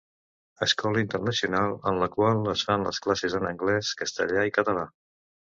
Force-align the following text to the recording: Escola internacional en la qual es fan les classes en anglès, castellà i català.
Escola 0.65 1.03
internacional 1.05 1.75
en 1.91 2.01
la 2.03 2.09
qual 2.17 2.41
es 2.55 2.65
fan 2.71 2.89
les 2.89 3.03
classes 3.07 3.39
en 3.41 3.47
anglès, 3.53 3.95
castellà 4.03 4.51
i 4.51 4.57
català. 4.61 4.91